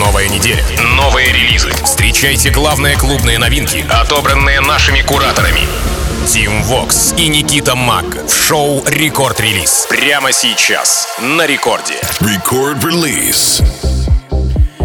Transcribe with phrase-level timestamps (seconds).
[0.00, 0.64] Новая неделя,
[0.96, 1.70] новые релизы.
[1.84, 5.60] Встречайте главные клубные новинки, отобранные нашими кураторами.
[6.26, 9.86] Тим Вокс и Никита Мак в шоу «Record Release».
[9.90, 12.00] Прямо сейчас на рекорде.
[12.18, 13.89] Release.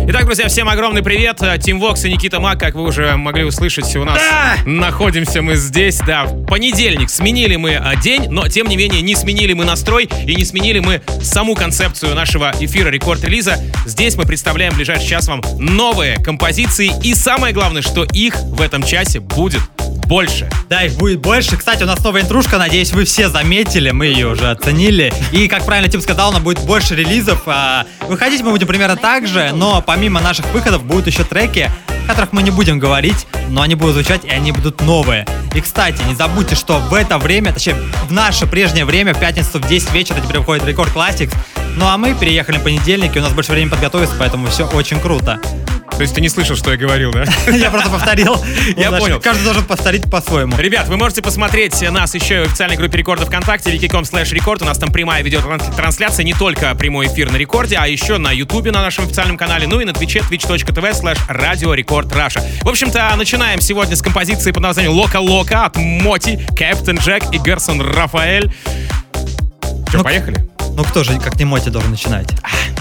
[0.07, 1.41] Итак, друзья, всем огромный привет.
[1.61, 4.57] Тим Вокс и Никита Мак, как вы уже могли услышать, у нас Да!
[4.69, 7.09] находимся мы здесь, да, в понедельник.
[7.09, 10.77] Сменили мы а, день, но тем не менее не сменили мы настрой и не сменили
[10.77, 13.57] мы саму концепцию нашего эфира рекорд-релиза.
[13.87, 18.61] Здесь мы представляем в ближайший час вам новые композиции и самое главное, что их в
[18.61, 19.61] этом часе будет
[20.05, 20.49] больше.
[20.69, 21.57] Да, их будет больше.
[21.57, 25.13] Кстати, у нас новая интрушка, надеюсь, вы все заметили, мы ее уже оценили.
[25.31, 27.41] И, как правильно Тим сказал, у нас будет больше релизов.
[27.45, 31.71] А, Выходить мы будем примерно так же, но помимо наших выходов будут еще треки,
[32.05, 35.25] о которых мы не будем говорить, но они будут звучать и они будут новые.
[35.55, 37.75] И, кстати, не забудьте, что в это время, точнее,
[38.07, 41.33] в наше прежнее время, в пятницу в 10 вечера теперь выходит Рекорд Classics.
[41.77, 44.99] Ну а мы переехали в понедельник, и у нас больше времени подготовиться, поэтому все очень
[44.99, 45.39] круто.
[45.91, 47.23] То есть ты не слышал, что я говорил, да?
[47.51, 48.35] Я просто повторил.
[48.75, 49.21] Я понял.
[49.21, 50.57] Каждый должен повторить по-своему.
[50.57, 54.61] Ребят, вы можете посмотреть нас еще и в официальной группе Рекорда ВКонтакте, vk.com slash record.
[54.61, 58.71] У нас там прямая видеотрансляция, не только прямой эфир на Рекорде, а еще на Ютубе
[58.71, 62.41] на нашем официальном канале, ну и на Твиче twitch.tv slash radio Record Russia.
[62.61, 67.37] В общем-то, начинаем сегодня с композиции под названием Loco Loco от Моти, Кэптен Джек и
[67.37, 68.51] Герсон Рафаэль.
[69.87, 70.45] Что, Ну, поехали?
[70.76, 72.28] Ну кто же, как не Моти, должен начинать?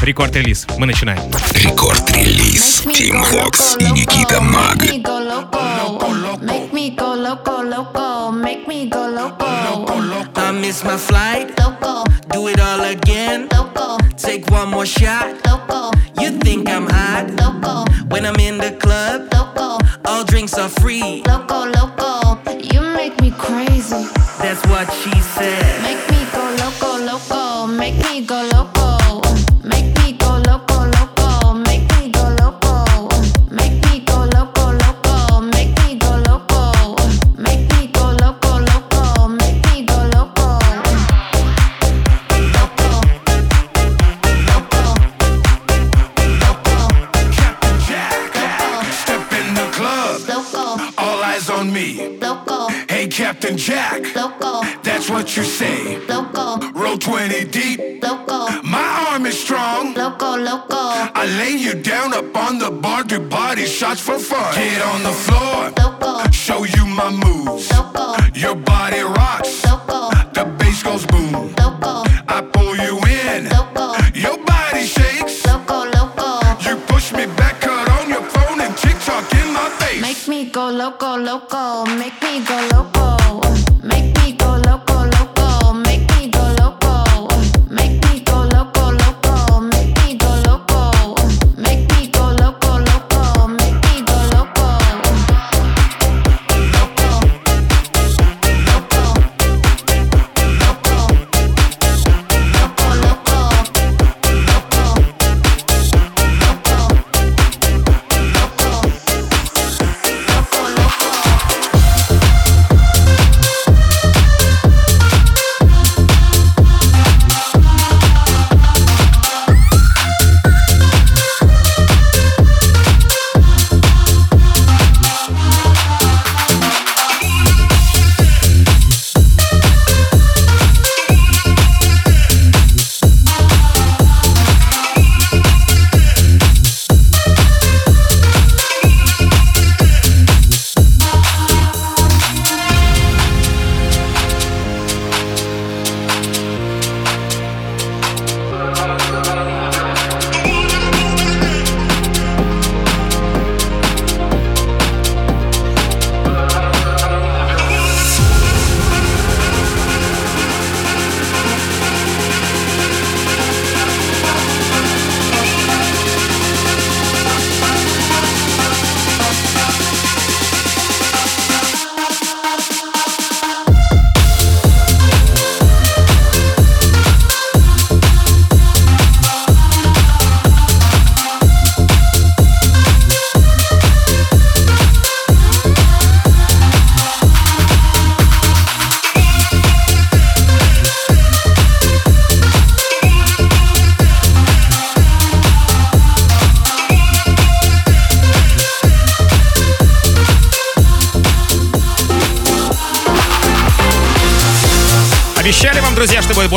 [0.02, 0.68] Рекорд-релиз.
[0.78, 1.20] Мы начинаем.
[1.54, 2.84] Рекорд Релиз.
[2.96, 4.78] Тим Вокс и Никита Маг.
[4.78, 6.40] Make me go loco.
[6.42, 8.32] Make me go loco, loco.
[8.32, 9.46] Make me go loco.
[10.36, 11.52] I miss my flight.
[11.60, 13.48] Loco, Do it all again.
[13.52, 15.36] loco, Take one more shot.
[15.46, 19.28] loco, You think I'm hot loco, when I'm in the club?
[19.34, 21.24] loco, All drinks are free.
[21.28, 22.40] loco, loco.
[22.62, 24.08] You make me crazy.
[24.42, 25.82] That's what she said.
[25.84, 26.23] Make me
[63.75, 64.55] shots for fun.
[64.55, 66.31] Get on the floor.
[66.31, 67.69] Show you my moves.
[68.35, 69.63] Your body rocks.
[70.37, 71.53] The bass goes boom.
[72.29, 72.95] I pull you
[73.27, 73.51] in.
[74.15, 75.45] Your body shakes.
[76.67, 80.01] You push me back, cut on your phone, and TikTok in my face.
[80.01, 81.85] Make me go loco, loco.
[81.97, 82.24] Make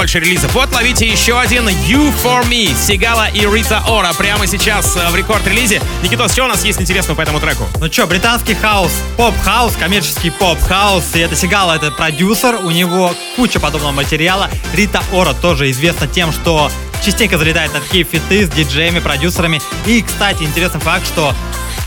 [0.07, 0.53] больше релизов.
[0.53, 5.15] Вот ловите еще один You For Me, Сигала и Рита Ора прямо сейчас э, в
[5.17, 5.81] рекорд-релизе.
[6.01, 7.65] Никитос, что у нас есть интересного по этому треку?
[7.81, 11.13] Ну что, британский хаус, поп-хаус, коммерческий поп-хаус.
[11.13, 14.49] И это Сигала, это продюсер, у него куча подобного материала.
[14.73, 16.71] Рита Ора тоже известна тем, что
[17.03, 19.61] частенько залетает на такие фиты с диджеями, продюсерами.
[19.85, 21.35] И, кстати, интересный факт, что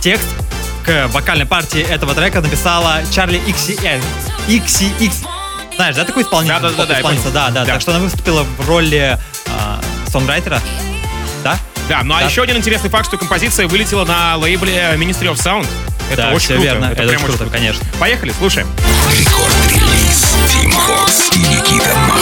[0.02, 0.26] текст
[0.84, 4.02] к вокальной партии этого трека написала Чарли XCX.
[4.46, 5.29] XCX.
[5.80, 6.60] Знаешь, да, такой исполнитель?
[6.60, 7.72] Да-да-да, я Поп-исполнитель, да, да, Да.
[7.72, 9.80] Так что она выступила в роли а,
[10.12, 10.60] сонграйтера.
[11.42, 11.56] Да?
[11.88, 12.26] Да, ну а Да.
[12.26, 15.66] еще один интересный факт, что композиция вылетела на лейбле Ministry of Sound.
[16.12, 16.68] Это Да, очень всё круто.
[16.68, 16.84] верно.
[16.84, 17.82] Это прям очень круто, конечно.
[17.98, 18.68] Поехали, слушаем.
[19.10, 22.20] Рекорд-релиз Team Vox и Никита Мак.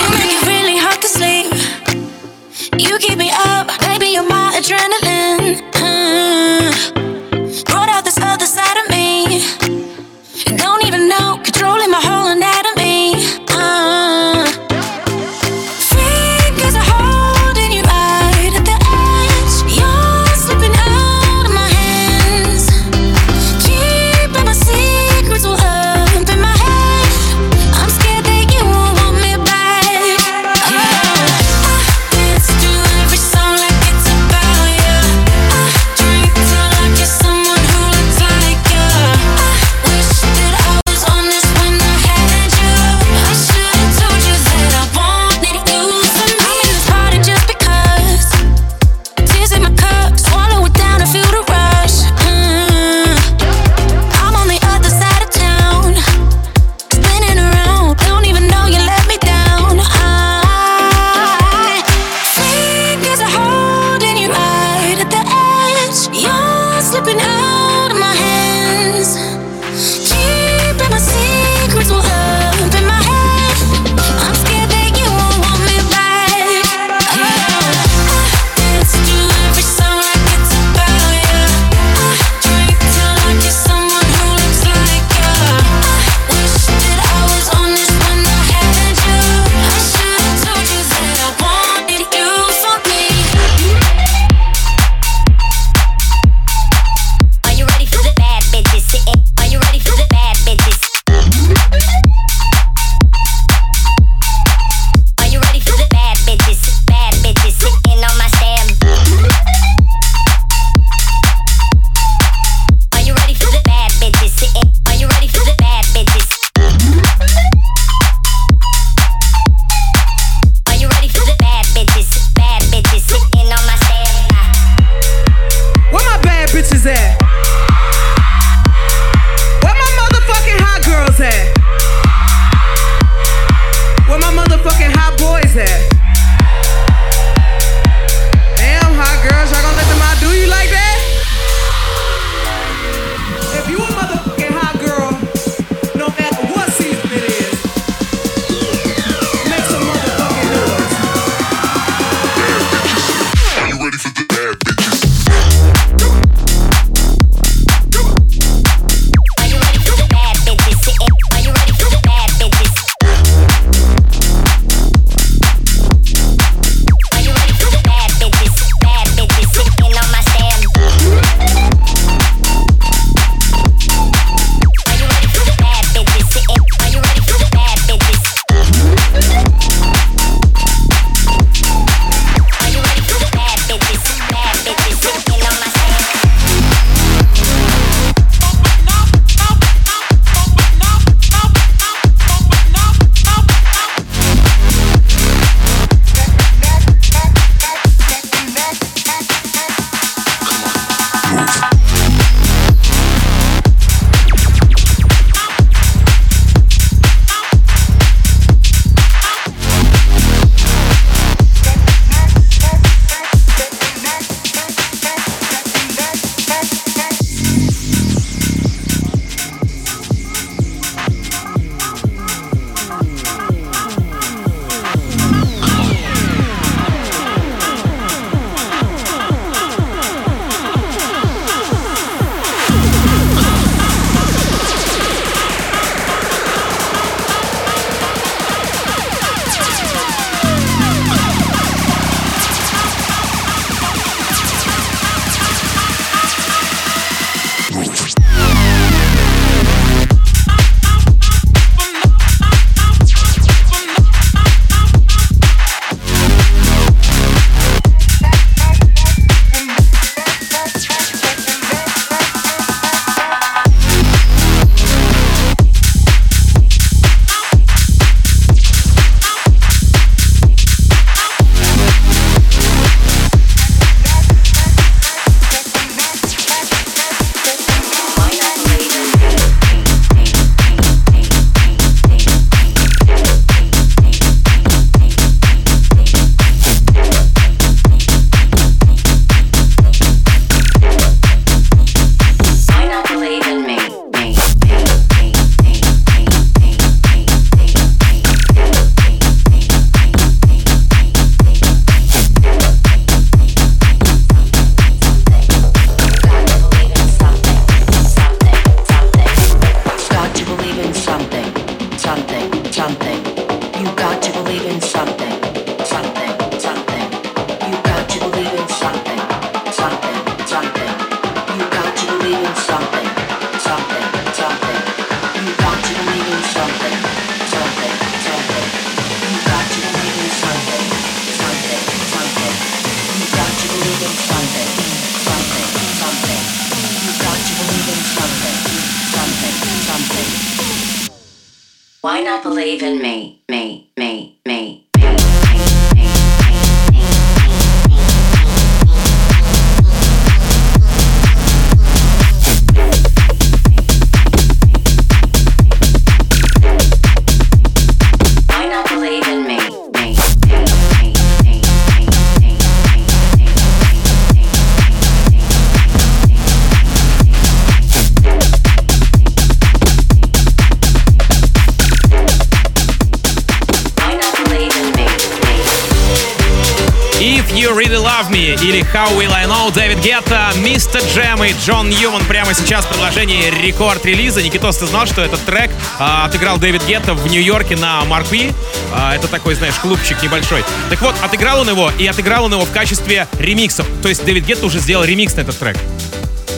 [378.78, 382.88] Или How Will I Know, Дэвид Гетта, Мистер Джем и Джон Ньюман прямо сейчас в
[382.88, 384.40] продолжении рекорд-релиза.
[384.40, 388.52] Никитос, ты знал, что этот трек а, отыграл Дэвид Гетта в Нью-Йорке на Маркви?
[388.94, 390.62] А, это такой, знаешь, клубчик небольшой.
[390.90, 393.84] Так вот, отыграл он его, и отыграл он его в качестве ремиксов.
[394.00, 395.76] То есть Дэвид Гетта уже сделал ремикс на этот трек.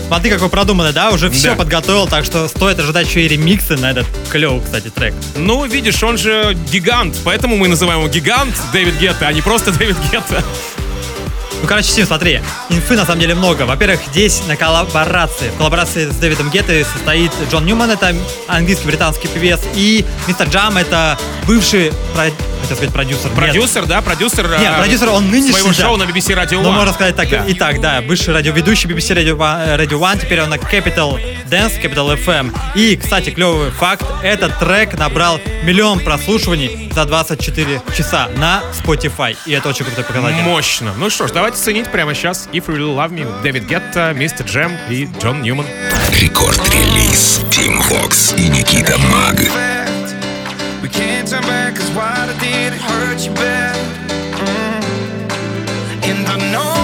[0.08, 1.12] Смотри, какой продуманный, да?
[1.12, 1.56] Уже все Да.
[1.56, 5.14] подготовил, так что стоит ожидать еще и ремиксы на этот клевый, кстати, трек.
[5.36, 9.70] Ну, видишь, он же гигант, поэтому мы называем его гигант Дэвид Гетта, а не просто
[9.78, 10.44] Дэвид Гетта.
[11.62, 12.40] Ну, короче, Сим, смотри,
[12.70, 13.62] инфы на самом деле много.
[13.64, 15.50] Во-первых, здесь на коллаборации.
[15.50, 18.14] В коллаборации с Дэвидом Геттой состоит Джон Ньюман, это
[18.48, 23.26] английский британский певец, и Мистер Джам, это бывший, хотел сказать, продюсер.
[23.26, 23.34] Нет.
[23.36, 24.48] Продюсер, да, продюсер.
[24.58, 25.74] Нет, э, продюсер, он нынешний, Своего да.
[25.74, 26.72] шоу на BBC Radio Ну, One.
[26.72, 27.28] можно сказать так.
[27.28, 27.44] Да.
[27.48, 32.56] Итак, да, бывший радиоведущий BBC Radio One, теперь он на Capital Dance, Capital FM.
[32.76, 39.36] И, кстати, клевый факт, этот трек набрал миллион прослушиваний за 24 часа на Spotify.
[39.46, 40.42] И это очень крутой показатель.
[40.42, 40.94] Мощно.
[40.96, 44.46] Ну что ж, давайте ценить прямо сейчас If You Really Love Me, Дэвид Гетта, Мистер
[44.46, 45.66] Джем и Джон Ньюман.
[46.20, 47.40] Record Release.
[47.50, 49.40] Тим Вокс и Никита Маг.
[50.82, 53.76] We can't turn back, cause what I did it hurt you bad.
[54.38, 54.84] Mm.
[56.04, 56.79] And I know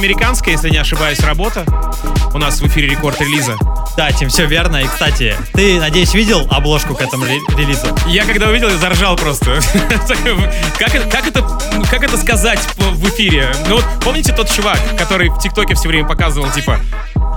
[0.00, 1.64] колумбийско-американская, если не ошибаюсь, работа.
[2.32, 3.56] У нас в эфире рекорд релиза.
[3.96, 4.78] Да, Тим, все верно.
[4.78, 7.86] И, кстати, ты, надеюсь, видел обложку к этому ре- релизу?
[8.06, 9.60] Я когда увидел, я заржал просто.
[10.78, 11.42] Как это, как это,
[11.90, 13.52] как это сказать в эфире?
[13.68, 16.78] Ну вот, помните тот чувак, который в ТикТоке все время показывал, типа,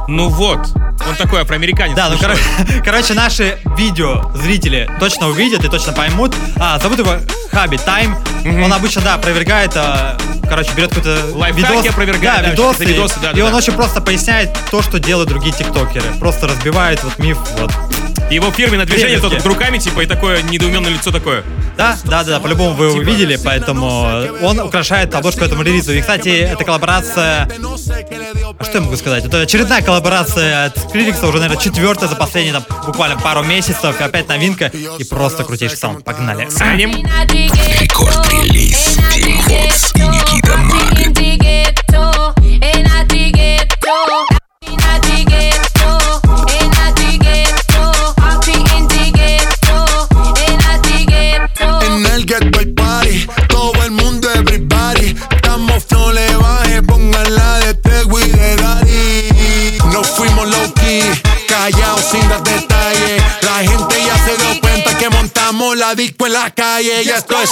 [0.08, 0.60] ну вот,
[1.08, 1.96] он такой афроамериканец.
[1.96, 2.38] Да, ну, кор-
[2.86, 6.34] короче, наши видео зрители точно увидят и точно поймут.
[6.58, 7.16] А, зовут его
[7.52, 8.16] Хаби Тайм.
[8.46, 11.88] Он обычно, да, опровергает, а, короче, берет какой-то видос.
[11.88, 13.58] опровергает, да, видосы, видосы, да, и да, он да.
[13.58, 16.06] очень просто поясняет то, что делают другие тиктокеры.
[16.20, 17.72] Просто разбивает вот миф, вот.
[18.30, 19.44] Его фирменное движение, Древности.
[19.44, 21.44] тот руками, типа, и такое недоуменное лицо такое.
[21.78, 25.94] Да, да, да, по-любому вы его Типа- видели, поэтому он украшает обложку этому релизу.
[25.94, 27.50] И, кстати, эта коллаборация...
[28.60, 29.26] А что я могу сказать?
[29.26, 34.00] Это очередная коллаборация от Skrillex, уже, наверное, четвертая за последние там, буквально пару месяцев.
[34.00, 34.72] И опять новинка.
[34.98, 36.04] И просто крутейший саунд.
[36.04, 36.48] Погнали.
[37.80, 39.93] Рекорд-релиз Team Vox
[51.82, 55.16] En el Gateway Party, todo el mundo, everybody.
[55.36, 59.78] Estamos flo, le baje, pónganla de Tegui de Daddy.
[59.92, 61.04] No fuimos low key,
[61.48, 63.18] callados sin dar detalle.
[63.42, 67.04] La gente ya se dio cuenta que montamos la disco en la calle.
[67.04, 67.52] Y esto es.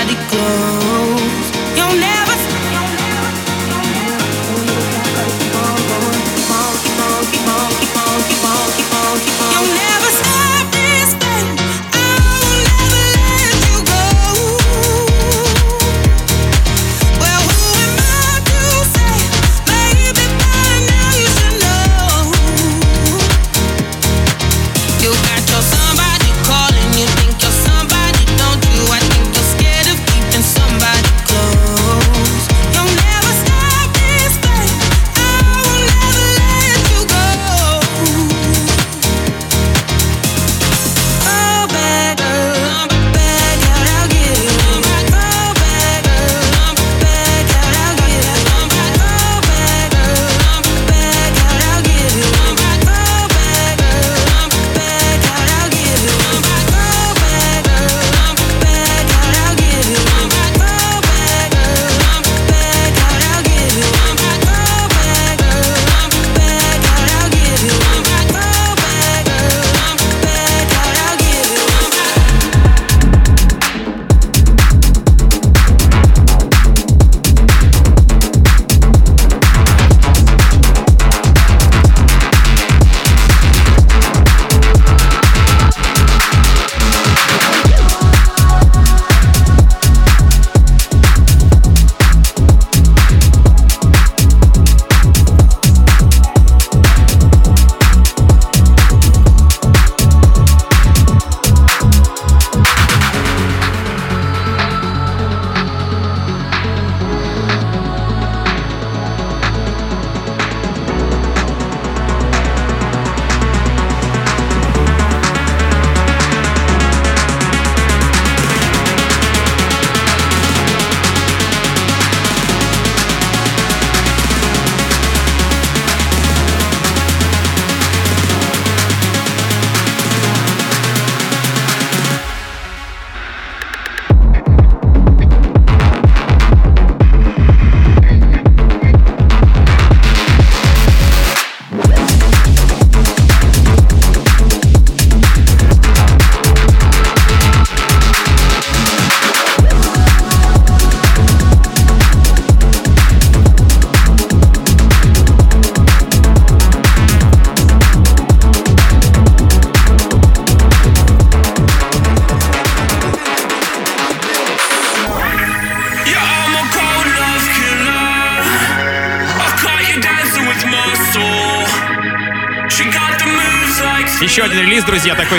[0.00, 0.79] body glow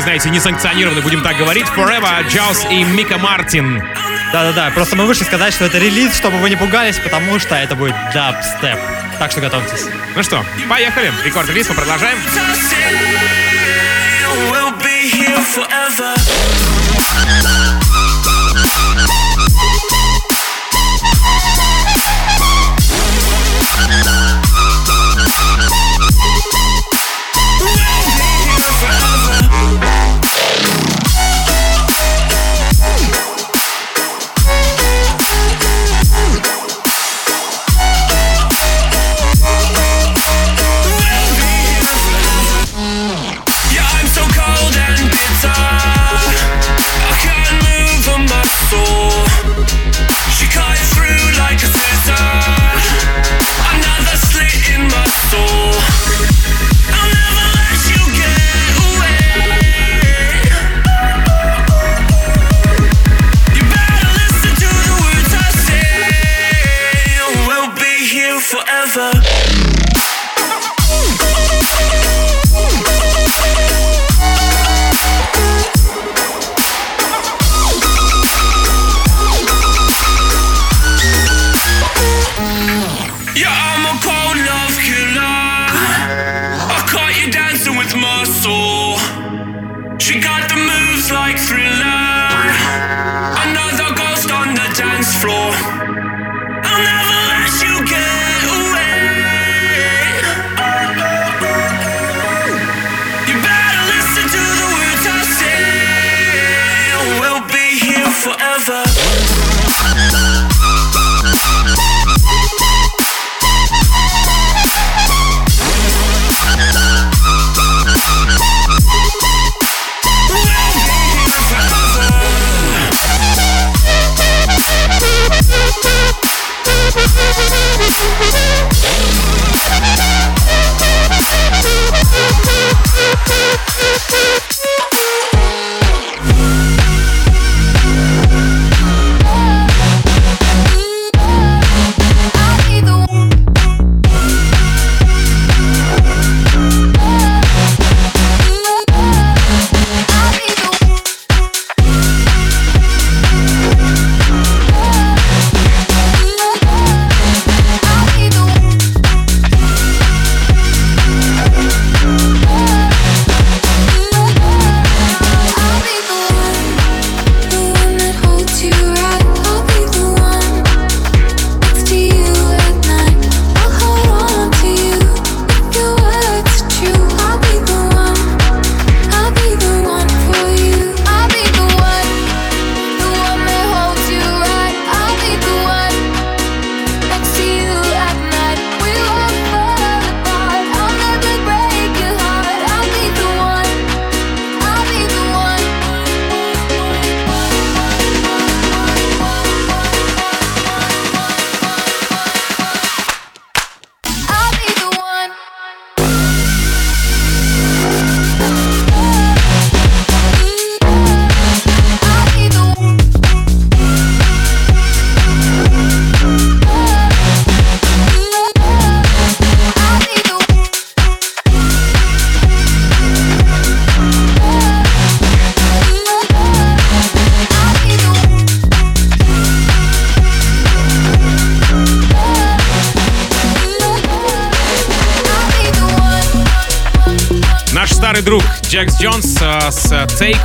[0.02, 1.68] вы знаете, несанкционированно, будем так говорить.
[1.68, 3.84] Forever, Джаус и Мика Мартин.
[4.34, 7.76] Да-да-да, просто мы вышли сказать, что это релиз, чтобы вы не пугались, потому что это
[7.76, 8.80] будет дабстеп.
[9.20, 9.86] Так что готовьтесь.
[10.16, 11.14] Ну что, поехали.
[11.24, 12.18] Record Release, мы продолжаем.
[14.50, 16.16] We'll be here forever.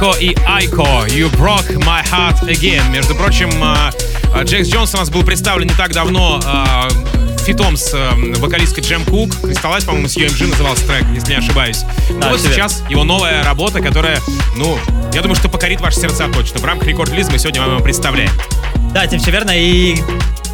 [0.06, 2.90] С Тейко и Айко You Broke My Heart Again.
[2.90, 3.90] Между прочим, э,
[4.34, 6.40] э, Джекс Джонс у нас был представлен не так давно
[7.44, 9.30] фитом с э, вокалисткой Джем Кук.
[9.40, 11.84] Кристаллайз, по-моему, с UMG назывался трек, если не ошибаюсь.
[12.20, 14.18] Да, вот сейчас его новая работа, которая,
[14.56, 14.78] ну,
[15.12, 16.60] я думаю, что покорит ваши сердца точно.
[16.60, 18.30] В рамках рекорд релиза мы сегодня вам его представляем.
[18.92, 19.52] Да, Тим, все верно.
[19.54, 19.96] И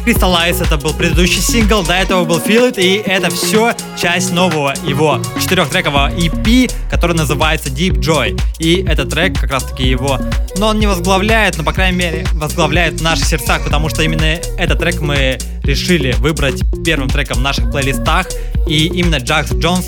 [0.05, 4.73] Crystallize это был предыдущий сингл, до этого был Feel It, и это все часть нового
[4.85, 8.37] его четырехтрекового EP, который называется Deep Joy.
[8.59, 10.19] И этот трек как раз таки его,
[10.57, 14.25] но он не возглавляет, но по крайней мере возглавляет в наших сердцах, потому что именно
[14.57, 18.27] этот трек мы решили выбрать первым треком в наших плейлистах,
[18.67, 19.87] и именно Джакс Джонс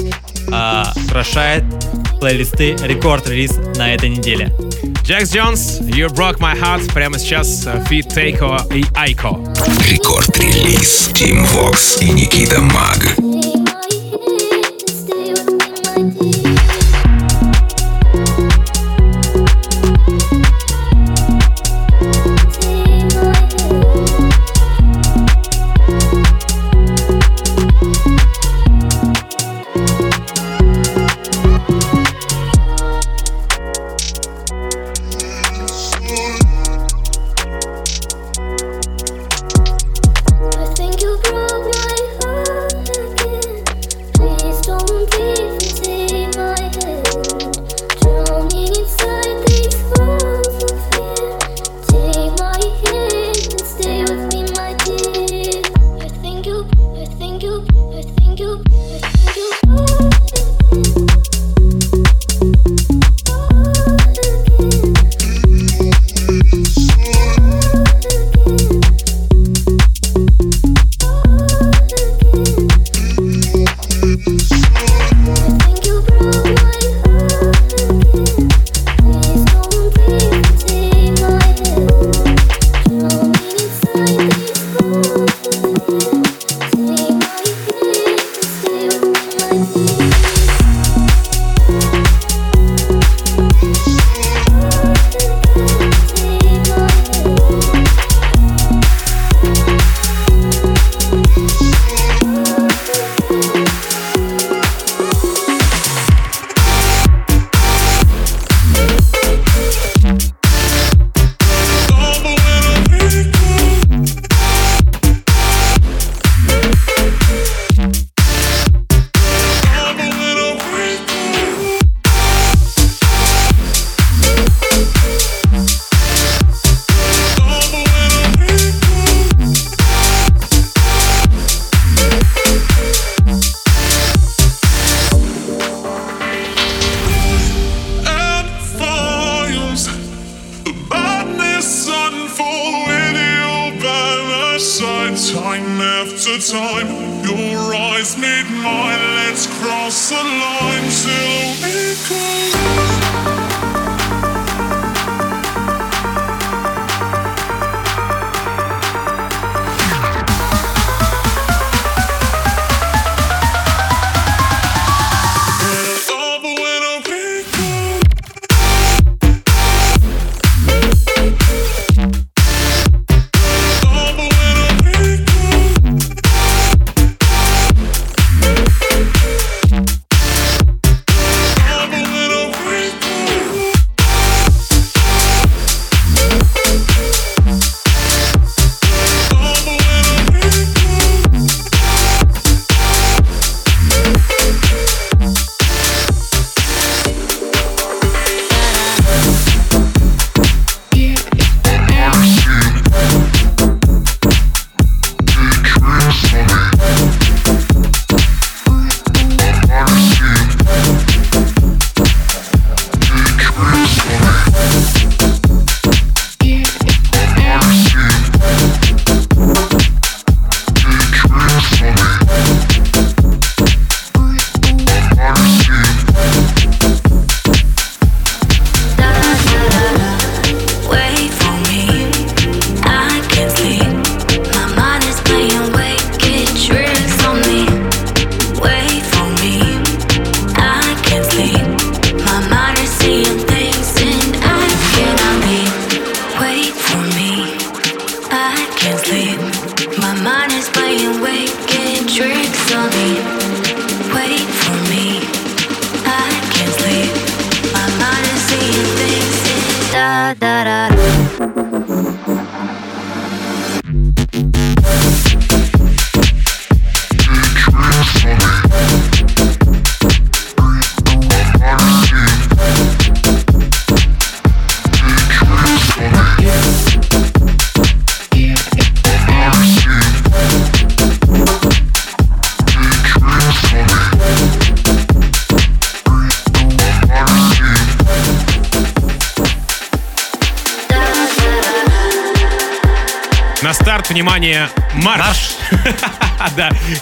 [0.49, 1.65] а, украшает
[2.21, 4.49] плейлисты Record Release на этой неделе.
[5.03, 6.93] Джекс Джонс, You Broke My Heart.
[6.93, 9.37] Прямо сейчас э, feat Тейко и Айко.
[9.89, 13.64] Record Release Тим Вокс и Никита Маг.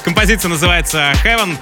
[0.04, 1.58] Композиция называется Heaven.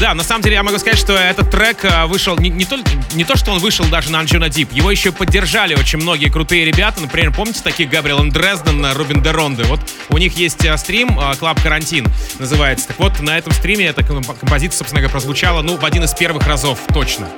[0.00, 2.88] Да, на самом деле я могу сказать, что этот трек а, вышел не, не, только,
[3.14, 6.64] не то, что он вышел даже на Anjuna Deep, его еще поддержали очень многие крутые
[6.64, 7.00] ребята.
[7.00, 9.64] Например, помните таких Габриэл Дрезден, Рубин Деронде?
[9.64, 9.80] Вот
[10.10, 12.06] у них есть а, стрим, а, Club Карантин
[12.38, 12.88] называется.
[12.88, 16.12] Так вот, на этом стриме эта комп- композиция, собственно говоря, прозвучала, ну, в один из
[16.12, 17.28] первых разов точно.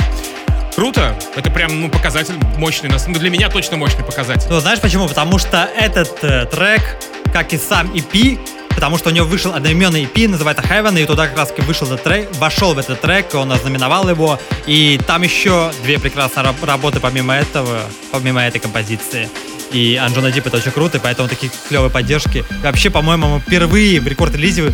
[0.74, 1.18] Круто.
[1.36, 2.90] Это прям, ну, показатель мощный.
[2.90, 4.46] Ну, для меня точно мощный показатель.
[4.48, 5.08] Ну, знаешь почему?
[5.08, 6.96] Потому что этот э, трек,
[7.32, 8.38] как и сам EP,
[8.70, 12.02] потому что у него вышел одноименный EP, называется Heaven, и туда как раз вышел этот
[12.02, 17.00] трек, вошел в этот трек, он ознаменовал его, и там еще две прекрасные раб- работы
[17.00, 17.80] помимо этого,
[18.12, 19.28] помимо этой композиции.
[19.72, 22.38] И Анджона Дип это очень круто, и поэтому такие клевые поддержки.
[22.38, 24.72] И вообще, по-моему, мы впервые в рекорд-релизе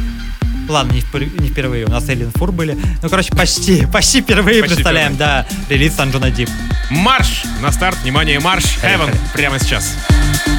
[0.69, 2.77] Ладно, не, впер- не впервые, у нас Эллен Фур были.
[3.01, 6.49] Ну, короче, почти, почти впервые Почти представляем, да, релиз Анджона Дип.
[6.91, 7.45] Марш!
[7.63, 8.65] На старт, внимание, марш!
[8.83, 9.19] Heaven Поехали.
[9.33, 9.95] прямо сейчас.
[10.45, 10.56] Dream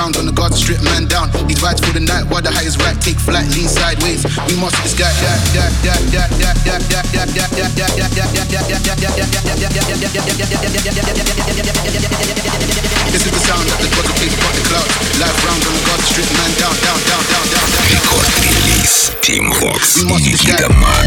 [0.00, 1.28] round on the guards, strip man down.
[1.44, 4.24] These vibes for the night, while the high is right, take flight, lean sideways.
[4.48, 5.12] We must this guy.
[13.12, 14.96] This is the sound that the gods will play to part the clouds.
[15.20, 17.84] Live round on the guards, strip man down, down, down, down, down, down.
[17.92, 20.80] Рекорд-релиз Team Vox We и must this Никита guy.
[20.80, 21.06] Маг.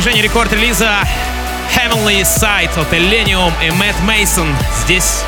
[0.00, 1.00] Продолжение рекорд-релиза
[1.76, 4.48] Heavenly Sight от Elenium и Мэтт Мейсон.
[4.82, 5.22] Здесь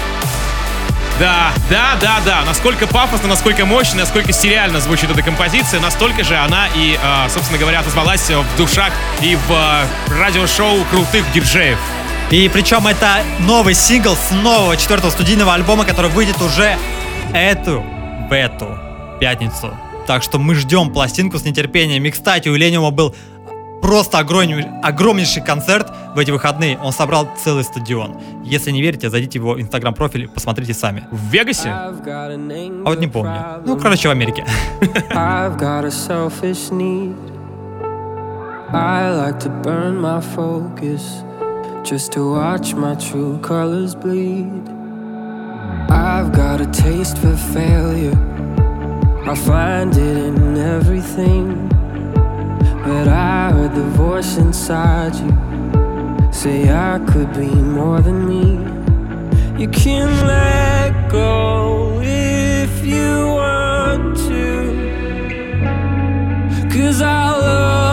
[1.20, 2.42] да, да, да, да.
[2.46, 7.58] Насколько пафосно, насколько мощно, насколько сериально звучит эта композиция, настолько же она и, а, собственно
[7.58, 11.78] говоря, отозвалась в душах и в а, радиошоу крутых диджеев.
[12.30, 16.78] И причем это новый сингл с нового четвертого студийного альбома, который выйдет уже
[17.34, 17.84] эту,
[18.30, 18.78] в эту
[19.20, 19.76] пятницу.
[20.06, 22.04] Так что мы ждем пластинку с нетерпением.
[22.06, 23.14] И, кстати, у Лениума был
[23.92, 26.78] просто огромнейший, огромнейший концерт в эти выходные.
[26.78, 28.16] Он собрал целый стадион.
[28.42, 31.04] Если не верите, зайдите в его инстаграм-профиль и посмотрите сами.
[31.10, 31.68] В Вегасе?
[31.68, 31.92] А
[32.86, 33.60] вот не помню.
[33.66, 34.46] Ну, короче, в Америке.
[35.10, 37.14] I've got a selfish need.
[38.72, 41.02] I like to burn my focus
[41.84, 44.70] just to watch my true colors bleed.
[45.90, 48.16] I've got a taste for failure.
[49.26, 51.71] I find it in everything.
[52.84, 55.30] But I heard the voice inside you
[56.32, 58.58] say I could be more than me.
[59.60, 64.42] You can let go if you want to.
[66.70, 67.91] Cause I love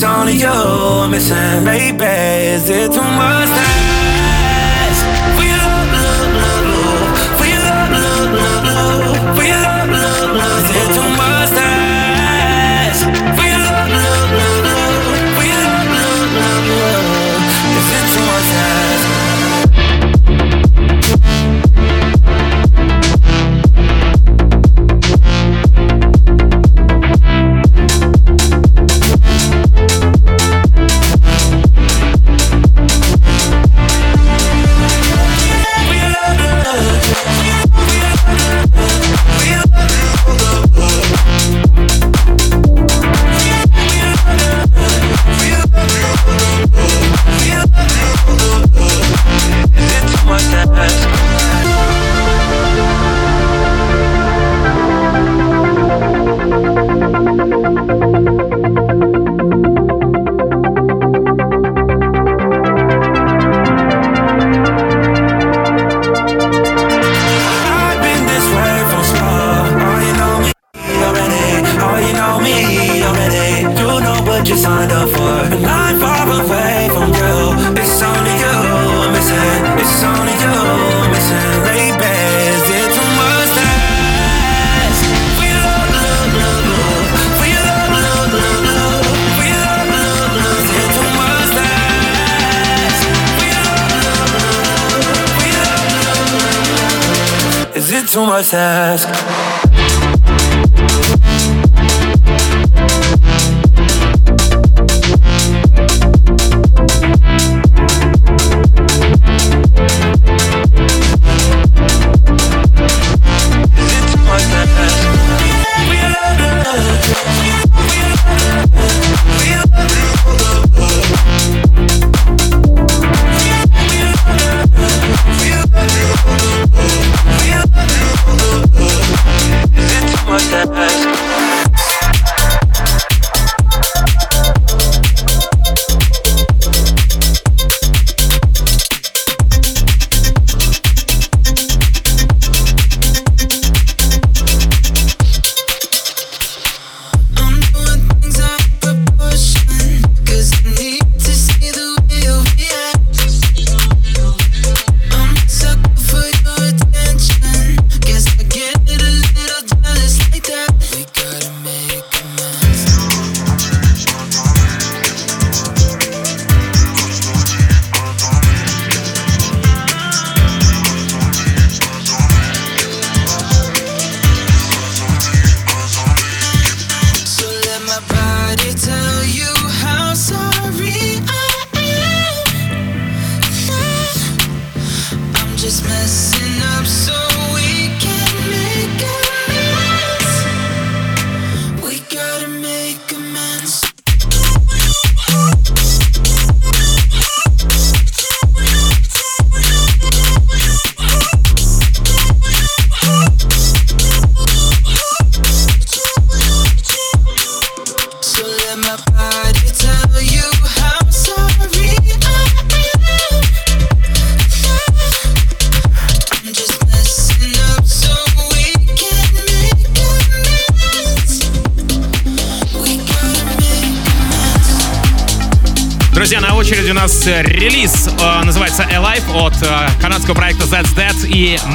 [0.00, 1.47] It's only you I'm missing.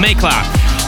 [0.04, 0.34] Makela.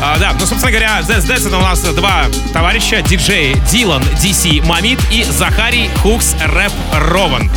[0.01, 4.65] А, да, ну, собственно говоря, That's Dead это у нас два товарища, диджей Дилан DC
[4.65, 7.49] Мамит и Захарий Хукс Рэп Рован.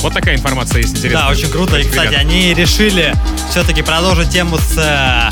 [0.00, 1.22] Вот такая информация есть интересная.
[1.22, 1.78] Да, очень круто.
[1.78, 2.20] И, кстати, Ребят.
[2.20, 3.14] они решили
[3.50, 5.30] все-таки продолжить тему с э,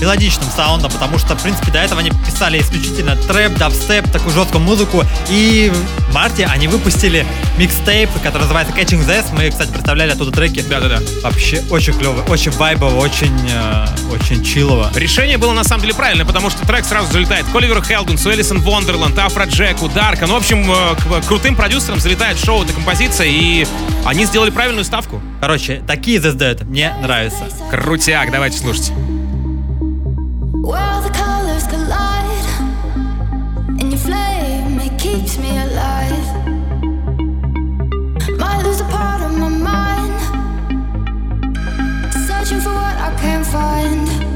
[0.00, 4.62] мелодичным саундом, потому что, в принципе, до этого они писали исключительно трэп, дабстеп, такую жесткую
[4.62, 5.04] музыку.
[5.30, 5.72] И
[6.08, 7.26] в марте они выпустили
[7.58, 9.26] микстейп, который называется Catching the S.
[9.32, 10.62] Мы, кстати, представляли оттуда треки.
[10.68, 11.00] Да-да-да.
[11.22, 14.90] Вообще очень клево, очень вайбово, очень, э, очень чилово.
[14.94, 18.60] Решение было на самом деле правильное, потому что трек сразу залетает к Оливеру Хелденсу, Элисон
[18.60, 20.26] Вондерланд, Афро Джеку, Дарка.
[20.26, 23.66] Ну, в общем, э, к крутым продюсерам залетает шоу эта композиция, и
[24.04, 25.20] они сделали правильную ставку.
[25.40, 27.44] Короче, такие Dead мне нравятся.
[27.70, 28.92] Крутяк, давайте слушать.
[35.20, 36.26] Keeps me alive.
[38.36, 40.20] Might lose a part of my mind,
[42.26, 44.33] searching for what I can't find.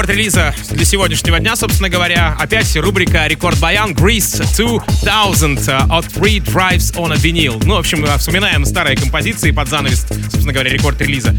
[0.00, 6.38] Завершении рекорд-релиза для сегодняшнего дня, собственно говоря, опять рубрика Рекорд Баян Grease 2000 от Three
[6.38, 7.62] Drives on a Vinyl.
[7.64, 11.34] Ну, в общем, э, вспоминаем старые композиции под занавес, собственно говоря, рекорд-релиза.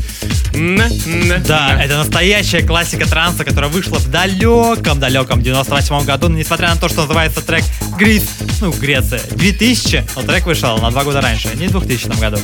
[1.47, 6.89] Да, это настоящая классика транса, которая вышла в далеком-далеком 98 году, но несмотря на то,
[6.89, 7.64] что называется трек
[7.97, 8.24] Грис,
[8.59, 12.38] ну, Греция, 2000, но трек вышел на два года раньше, не в 2000 году.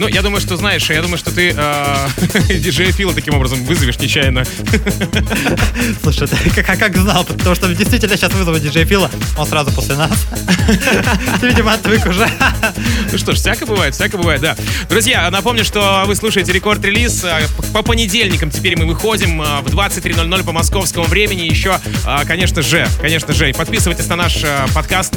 [0.00, 2.08] Ну, я думаю, что знаешь, я думаю, что ты э,
[2.48, 4.44] диджея Фила таким образом вызовешь нечаянно.
[6.02, 9.96] Слушай, ты как, как знал, потому что действительно сейчас вызову диджей Фила, он сразу после
[9.96, 10.26] нас.
[11.38, 12.26] Ты, видимо, отвык уже.
[13.12, 14.56] Ну что ж, всякое бывает, всякое бывает, да.
[14.88, 17.22] Друзья, напомню, что вы слушаете рекорд-релиз.
[17.24, 21.42] э, По понедельникам теперь мы выходим в 23.00 по московскому времени.
[21.42, 21.78] Еще,
[22.26, 24.38] конечно же, конечно же, подписывайтесь на наш
[24.74, 25.12] подкаст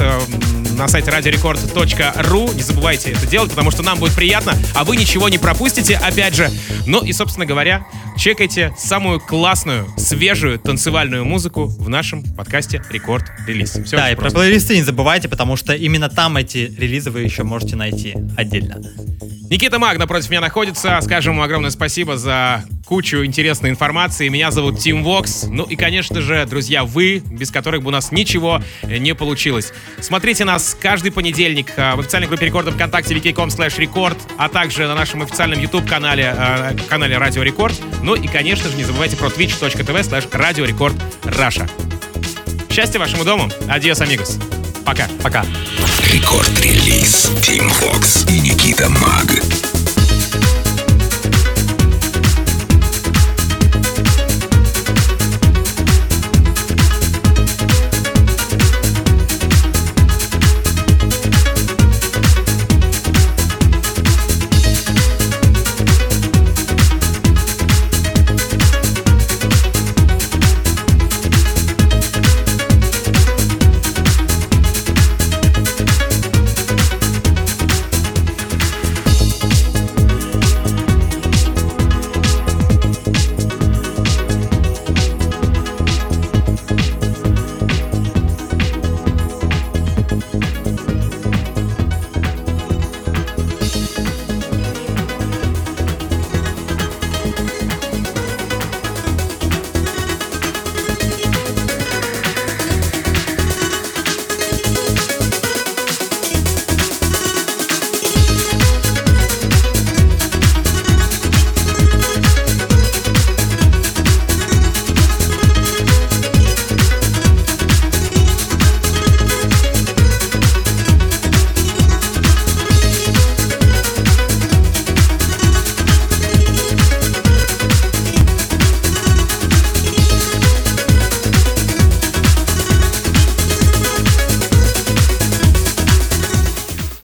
[0.74, 2.54] на сайте radiorecord.ru.
[2.54, 6.34] Не забывайте это делать, потому что нам будет приятно, а вы ничего не пропустите, опять
[6.34, 6.50] же.
[6.86, 13.78] Ну и, собственно говоря, чекайте самую классную, свежую танцевальную музыку в нашем подкасте Record Release.
[13.84, 17.44] Все Да, и про плейлисты не забывайте, потому что именно там эти релизы вы еще
[17.44, 18.82] можете найти отдельно.
[19.50, 20.98] Никита Маг напротив меня находится.
[21.02, 24.28] Скажем ему огромное спасибо за кучу интересной информации.
[24.28, 25.46] Меня зовут Тим Вокс.
[25.48, 29.72] Ну и, конечно же, друзья, вы, без которых бы у нас ничего э, не получилось.
[30.00, 34.86] Смотрите нас каждый понедельник э, в официальной группе рекордов ВКонтакте vk.com slash record, а также
[34.86, 37.74] на нашем официальном YouTube-канале э, канале Радио Рекорд.
[38.02, 41.68] Ну и, конечно же, не забывайте про twitch.tv slash Radio Record Russia.
[42.70, 43.50] Счастья вашему дому.
[43.68, 44.38] Адиос, амигос.
[44.84, 45.08] Пока.
[45.22, 45.44] Пока.
[46.12, 47.30] Рекорд-релиз.
[47.42, 49.73] Тим Фокс и Никита Маг.